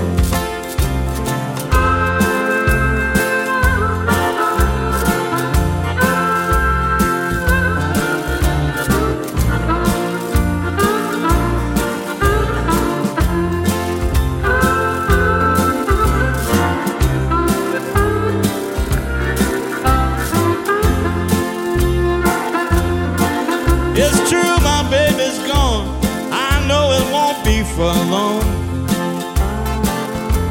[27.77, 28.41] For long.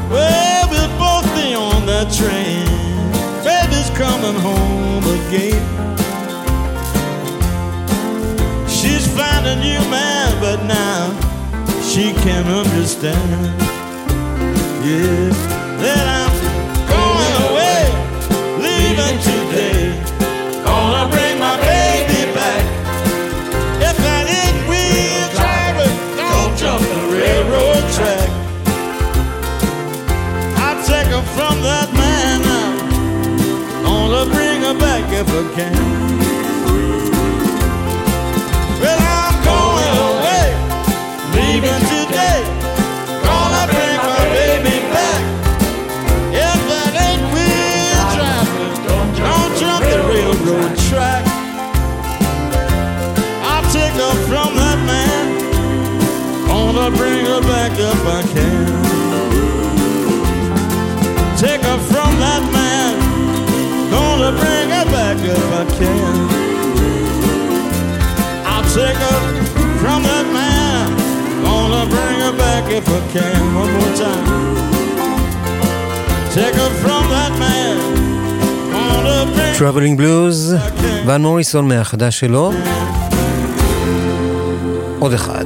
[0.09, 2.63] Well, we'll both be on that train.
[3.43, 5.65] Baby's coming home again.
[8.69, 11.11] She's found a new man, but now
[11.83, 13.59] she can't understand.
[14.87, 15.29] Yeah,
[15.81, 16.16] that I'm
[35.19, 35.23] I
[35.55, 35.73] can.
[38.79, 40.45] Well, I'm going away,
[41.33, 42.45] leaving today.
[43.25, 45.21] Gonna bring my baby back.
[46.29, 49.11] If that ain't wheel driver, don't
[49.57, 51.25] jump the railroad track.
[53.41, 55.25] I'll take her from that man.
[56.47, 58.86] Gonna bring her back if I can.
[65.79, 66.15] Can.
[68.51, 69.21] I'll take her
[69.81, 70.85] from that man.
[71.45, 73.41] Gonna bring her back if I can.
[73.61, 74.27] One more time.
[76.37, 77.77] Take her from that man.
[79.57, 80.53] Traveling Blues,
[81.05, 82.51] ון מוריסון מהחדש שלו.
[84.99, 85.45] עוד אחד.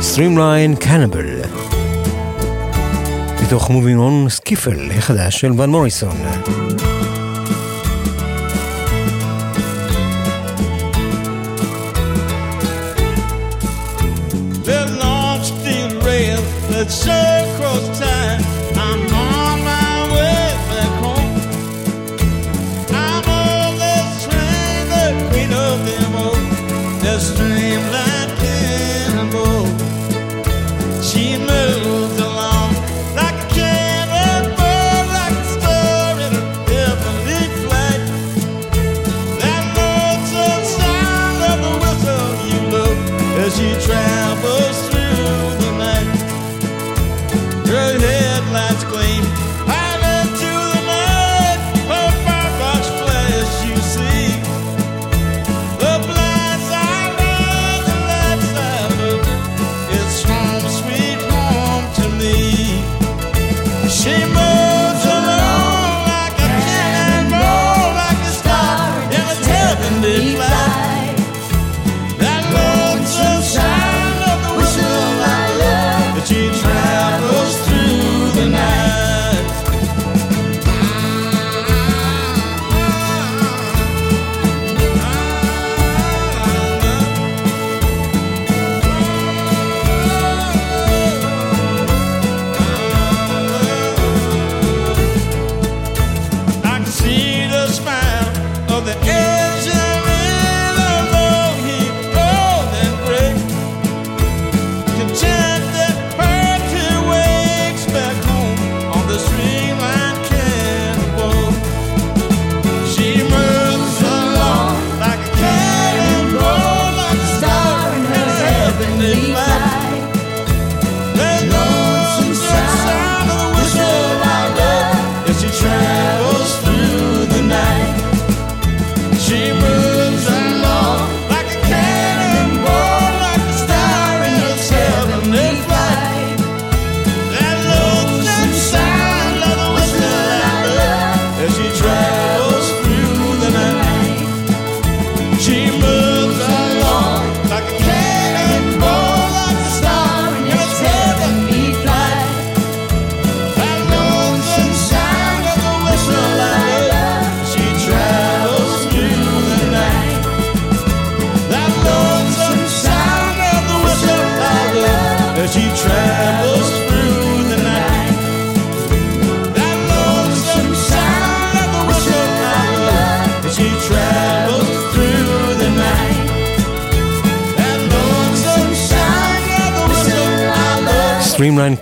[0.00, 1.46] Streamline Cannibal.
[3.42, 6.16] מתוך און סקיפל, החדש של ון מוריסון.
[16.92, 17.21] so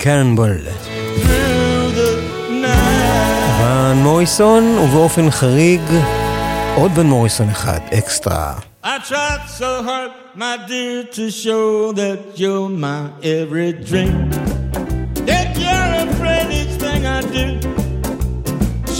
[0.00, 0.58] קנבול.
[0.58, 2.10] through the
[2.50, 3.62] night.
[3.62, 5.80] ון מוריסון, ובאופן חריג,
[6.76, 8.54] עוד ון מוריסון אחד, אקסטרה.
[8.84, 14.16] I tried so hard, my dear, to show that you're my every dream.
[15.28, 17.48] That you're afraid each thing I do,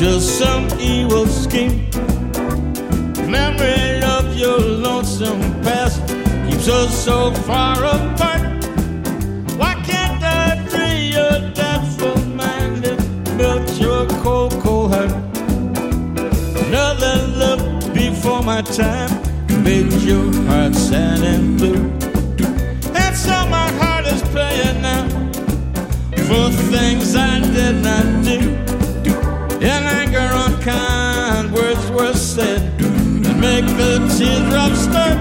[0.01, 0.65] just some
[0.95, 1.79] evil scheme.
[3.39, 6.01] Memory of your lonesome past
[6.47, 7.19] keeps us so
[7.49, 8.30] far apart.
[18.22, 19.10] Before my time
[19.64, 21.90] made your heart sad and blue.
[22.94, 25.08] And so my heart is paying now
[26.28, 28.40] for things I did not do.
[29.70, 35.18] In anger, unkind words were said and make the teardrops start.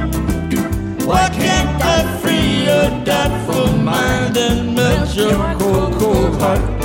[1.06, 6.79] Why can't I free your doubtful mind and melt your cold, cold heart?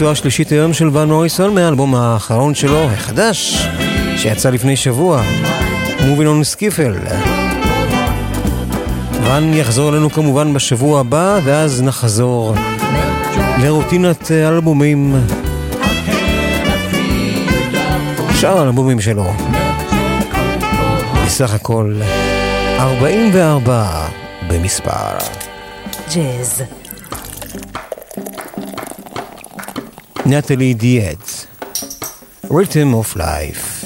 [0.00, 3.66] הרצועה השלישית היום של ון מוריסון מהאלבום האחרון שלו, החדש,
[4.16, 5.22] שיצא לפני שבוע,
[5.98, 6.94] on סקיפל.
[9.24, 12.54] ון יחזור אלינו כמובן בשבוע הבא, ואז נחזור
[13.62, 15.14] לרוטינת אלבומים.
[18.34, 19.32] שאר האלבומים שלו.
[21.26, 21.94] בסך הכל
[22.78, 24.06] 44
[24.48, 25.18] במספר.
[26.14, 26.62] ג'אז.
[30.30, 31.48] Natalie Dietz,
[32.48, 33.79] Rhythm of Life.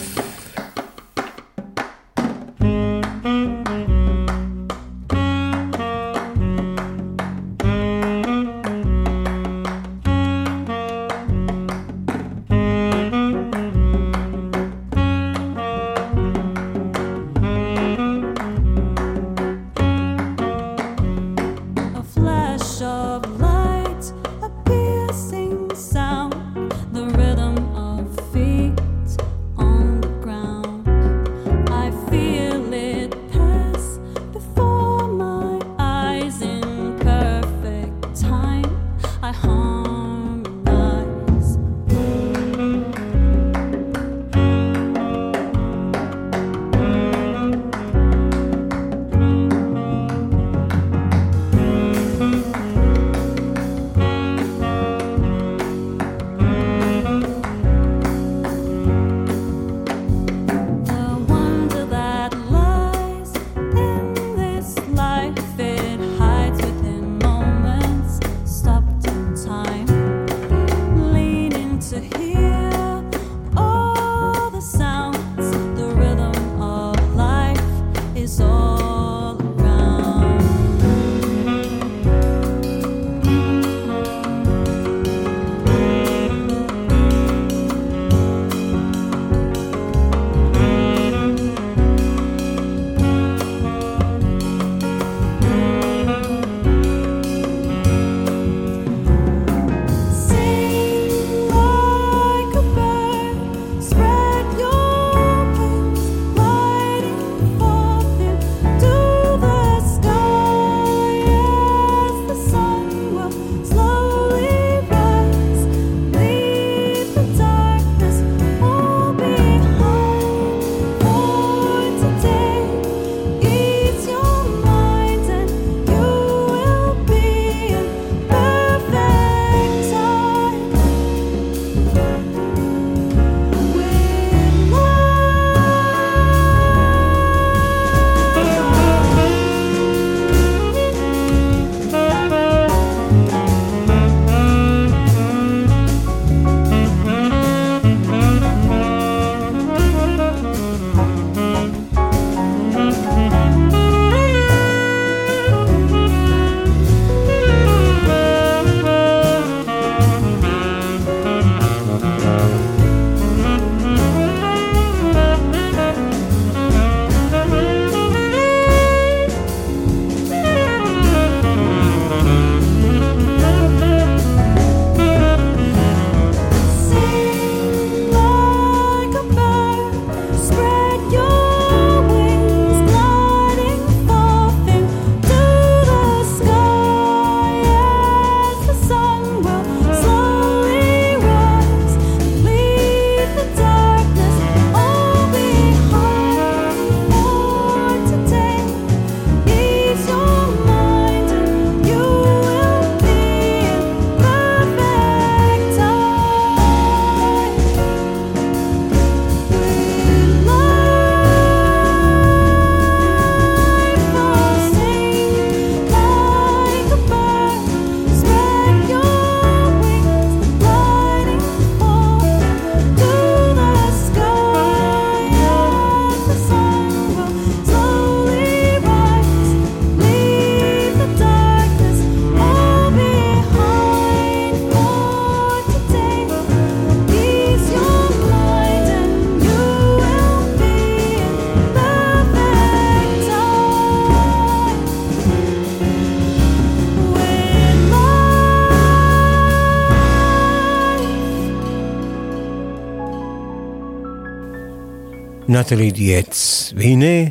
[255.55, 257.31] נטלי דיאץ, והנה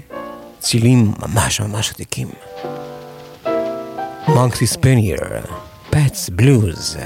[0.59, 2.27] צילים ממש ממש עתיקים.
[4.27, 5.17] מונקסי ספנייר,
[5.89, 6.97] פאטס בלוז.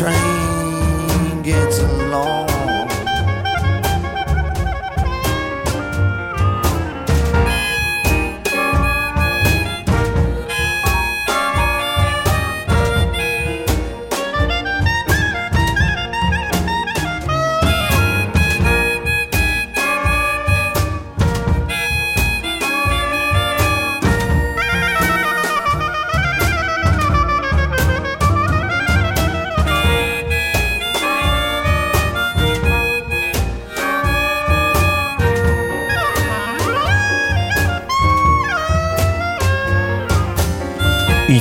[0.00, 0.29] train.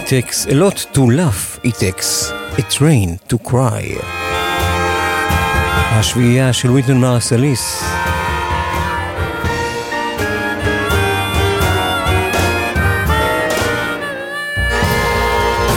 [0.10, 4.02] takes a lot to laugh, it takes a train to cry.
[5.92, 7.84] השביעייה של וויטון מרסליס.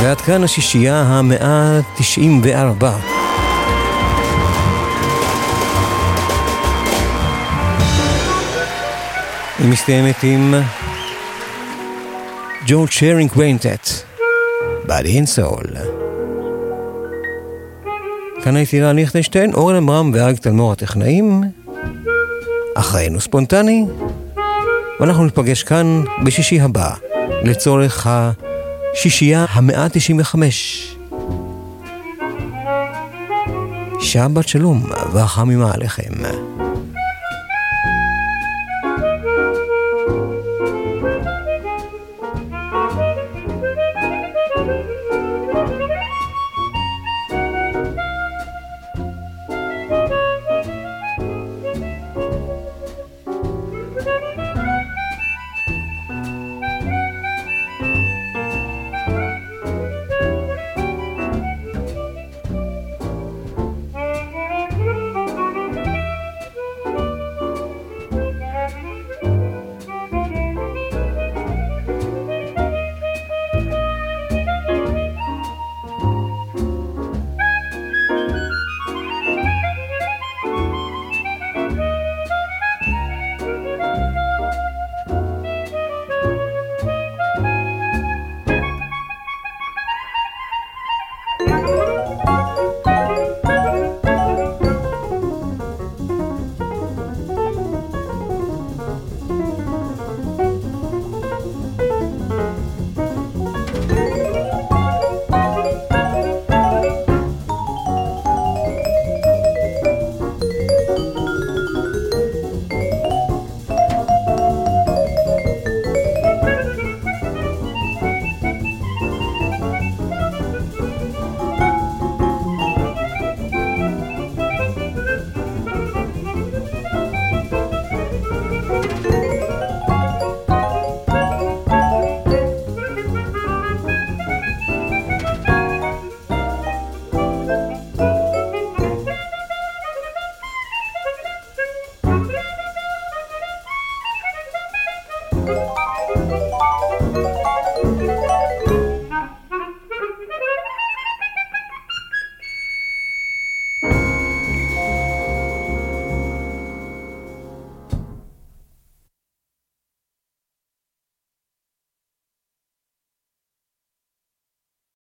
[0.03, 2.97] ועד כאן השישייה המאה תשעים וארבע.
[9.59, 10.55] היא מסתיימת עם
[12.67, 14.11] ג'ורג' שיירינג ויינטט.
[14.93, 15.78] Body and Soul.
[18.43, 21.43] כאן הייתי אילן ליכטנשטיין, אורן עמרם ואריק תלמור הטכנאים.
[22.74, 23.86] אחרינו ספונטני,
[25.01, 26.94] ואנחנו נפגש כאן בשישי הבא,
[27.44, 30.39] לצורך השישייה המאה ה-95.
[34.01, 34.82] שבת שלום
[35.12, 36.12] והחמימה עליכם.